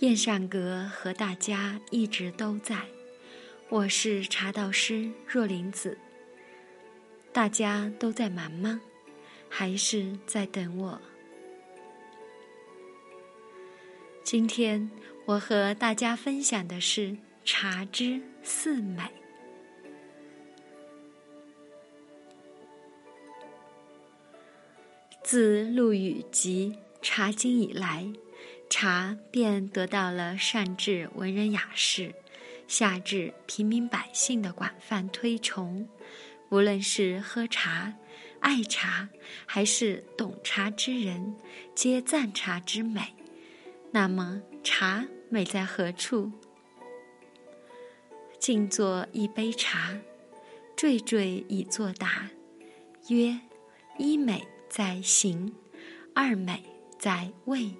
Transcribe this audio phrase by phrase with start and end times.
[0.00, 2.86] 燕善阁和大家一直都在，
[3.68, 5.98] 我是茶道师若林子。
[7.32, 8.80] 大家都在忙吗？
[9.48, 11.00] 还是在等我？
[14.22, 14.88] 今天
[15.24, 19.02] 我和大家分享的是茶之四美。
[25.24, 28.08] 自陆羽集《茶经》以来。
[28.70, 32.14] 茶便得到了上至文人雅士，
[32.66, 35.88] 下至平民百姓的广泛推崇。
[36.50, 37.94] 无论是喝茶、
[38.40, 39.08] 爱茶，
[39.46, 41.34] 还是懂茶之人，
[41.74, 43.14] 皆赞茶之美。
[43.90, 46.30] 那么，茶美在何处？
[48.38, 49.98] 静坐一杯茶，
[50.76, 52.30] 惴惴以作答，
[53.08, 53.38] 曰：
[53.98, 55.54] 一美在形，
[56.14, 56.62] 二美
[56.98, 57.74] 在味。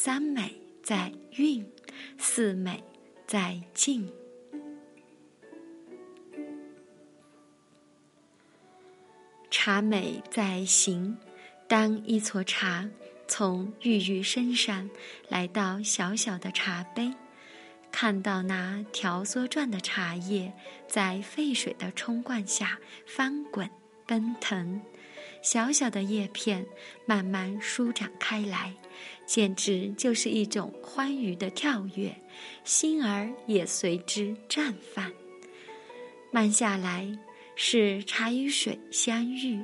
[0.00, 1.68] 三美在韵，
[2.18, 2.84] 四美
[3.26, 4.08] 在静。
[9.50, 11.18] 茶美在形。
[11.66, 12.88] 当一撮茶
[13.26, 14.88] 从郁郁深山
[15.28, 17.12] 来到小小的茶杯，
[17.90, 20.52] 看到那条梭状的茶叶
[20.86, 23.68] 在沸水的冲灌下翻滚
[24.06, 24.80] 奔腾。
[25.42, 26.66] 小小的叶片
[27.06, 28.74] 慢慢舒展开来，
[29.24, 32.14] 简直就是一种欢愉的跳跃，
[32.64, 35.10] 心儿也随之绽放。
[36.30, 37.18] 慢下来，
[37.54, 39.62] 是茶与水相遇，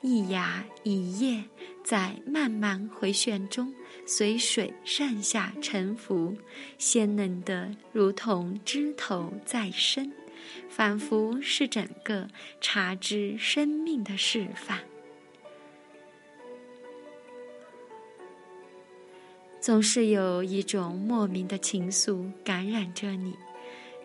[0.00, 1.44] 一芽一叶
[1.84, 3.74] 在慢慢回旋中
[4.06, 6.36] 随水上下沉浮，
[6.78, 10.10] 鲜嫩的如同枝头再生，
[10.70, 12.28] 仿佛是整个
[12.60, 14.78] 茶之生命的释放。
[19.68, 23.36] 总是有一种莫名的情愫感染着你，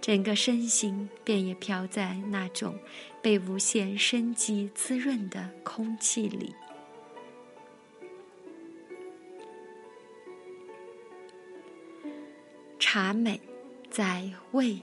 [0.02, 2.78] 整个身心便也飘在那种
[3.22, 6.54] 被无限生机滋润的空气里。
[12.78, 13.40] 茶美
[13.90, 14.82] 在味，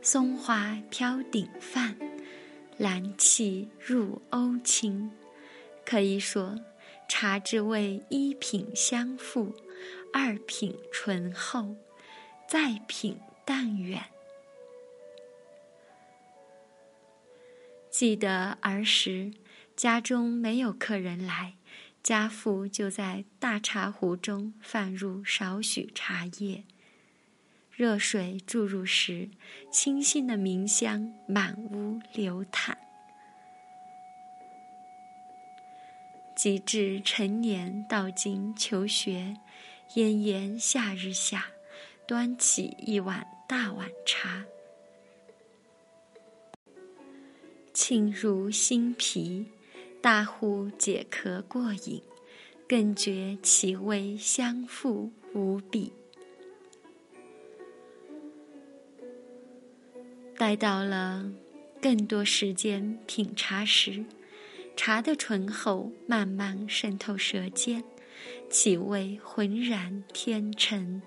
[0.00, 1.94] 松花飘顶放，
[2.78, 5.10] 兰气入瓯清。
[5.84, 6.58] 可以说，
[7.06, 9.54] 茶之味一品相附。
[10.12, 11.76] 二品醇厚，
[12.48, 14.02] 再品淡远。
[17.90, 19.32] 记得儿时
[19.74, 21.54] 家中没有客人来，
[22.02, 26.64] 家父就在大茶壶中放入少许茶叶，
[27.70, 29.30] 热水注入时，
[29.70, 32.76] 清新的茗香满屋流淌。
[36.34, 39.34] 及至成年，到今求学。
[39.94, 41.46] 炎炎夏日下，
[42.06, 44.44] 端起一碗大碗茶，
[47.72, 49.46] 沁入心脾，
[50.02, 52.02] 大呼解渴过瘾，
[52.68, 55.92] 更觉其味香馥无比。
[60.36, 61.32] 待到了
[61.80, 64.04] 更多时间品茶时，
[64.76, 67.82] 茶的醇厚慢慢渗透舌尖。
[68.48, 71.02] 气味浑然天成，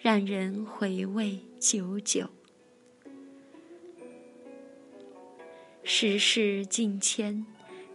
[0.00, 2.28] 让人回味久久。
[5.82, 7.44] 时事境迁，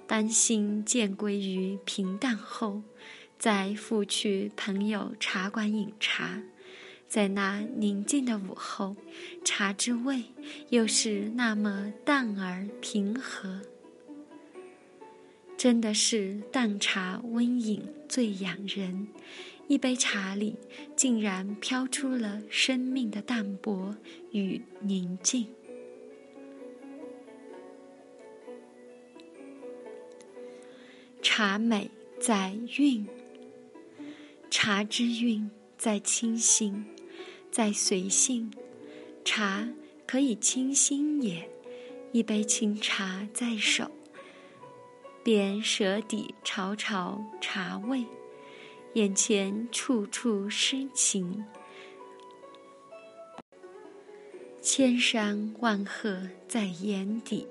[0.05, 2.83] 丹心渐归于平淡后，
[3.39, 6.41] 再复去朋友茶馆饮茶，
[7.07, 8.95] 在那宁静的午后，
[9.45, 10.23] 茶之味
[10.69, 13.61] 又是那么淡而平和。
[15.57, 19.07] 真的是淡茶温饮最养人，
[19.67, 20.57] 一杯茶里
[20.95, 23.95] 竟然飘出了生命的淡泊
[24.31, 25.47] 与宁静。
[31.21, 31.89] 茶美
[32.19, 33.07] 在韵，
[34.51, 36.85] 茶之韵在清新，
[37.49, 38.51] 在随性。
[39.23, 39.67] 茶
[40.05, 41.49] 可以清新也，
[42.11, 43.89] 一杯清茶在手。
[45.25, 48.05] 便舌底潮潮茶味，
[48.93, 51.43] 眼前处处诗情，
[54.61, 57.47] 千山万壑在眼底，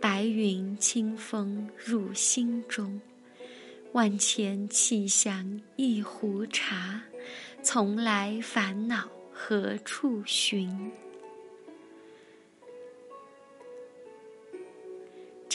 [0.00, 2.98] 白云清风入心中，
[3.92, 7.02] 万千气象一壶茶，
[7.62, 10.90] 从来烦恼何处寻？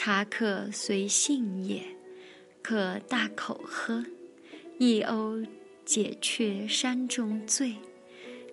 [0.04, 1.84] 茶可随性也，
[2.64, 4.04] 可大口喝，
[4.80, 5.46] 一瓯
[5.86, 7.76] 解却山中醉。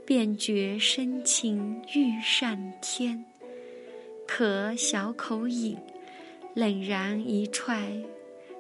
[0.05, 3.25] 便觉身轻欲上天。
[4.27, 5.79] 可小口饮，
[6.53, 7.99] 冷然一踹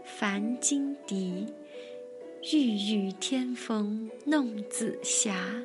[0.03, 1.45] 凡金笛。
[2.51, 5.63] 欲与天风弄紫霞。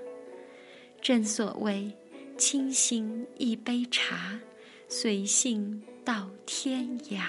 [1.01, 1.89] 正所谓，
[2.37, 4.41] 清新一杯茶，
[4.89, 7.23] 随性到天涯。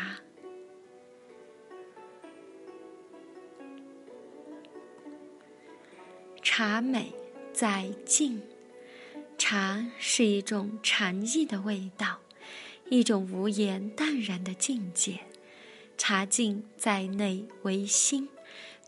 [6.43, 7.13] 茶美
[7.53, 8.43] 在静，
[9.39, 12.21] 茶是一种禅意的味道，
[12.91, 15.21] 一种无言淡然的境界。
[15.97, 18.29] 茶静在内为心，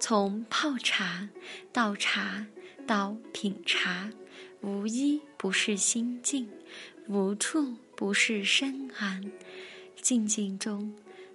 [0.00, 1.29] 从泡茶、
[1.73, 2.47] 倒茶
[2.87, 4.11] 到品茶，
[4.61, 6.49] 无一不是心静，
[7.06, 9.31] 无处不是深安。
[10.00, 10.94] 静静中，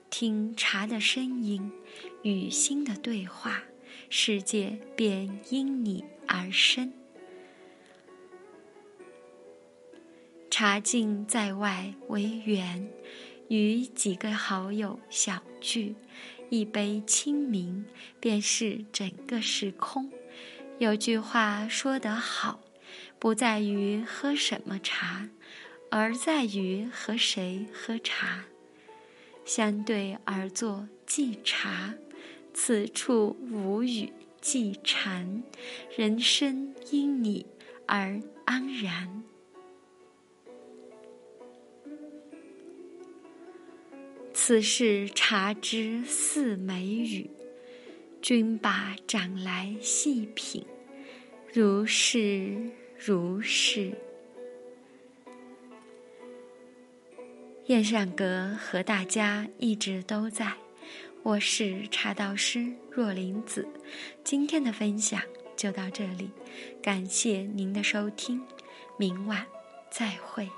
[0.09, 1.71] 听茶的声音，
[2.23, 3.63] 与心的对话，
[4.09, 6.03] 世界便因你。
[6.33, 6.93] 而生。
[10.49, 12.89] 茶静在外为缘，
[13.49, 15.95] 与几个好友小聚，
[16.49, 17.83] 一杯清明，
[18.21, 20.09] 便是整个时空。
[20.79, 22.61] 有句话说得好，
[23.19, 25.27] 不在于喝什么茶，
[25.89, 28.45] 而在于和谁喝茶。
[29.45, 31.93] 相对而坐即茶，
[32.53, 34.11] 此处无语。
[34.41, 35.43] 既禅，
[35.95, 37.45] 人生因你
[37.85, 39.23] 而安然。
[44.33, 47.29] 此是茶之四美语，
[48.19, 50.65] 君把盏来细品，
[51.53, 53.93] 如是如是。
[57.71, 60.51] 燕善阁和大家一直都在。
[61.23, 63.65] 我是茶道师若林子，
[64.25, 65.21] 今天的分享
[65.55, 66.31] 就到这里，
[66.83, 68.41] 感谢您的收听，
[68.97, 69.45] 明晚
[69.89, 70.49] 再会。